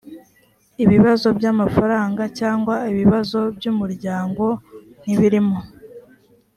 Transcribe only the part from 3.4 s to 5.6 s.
by’umuryango ntibirimo.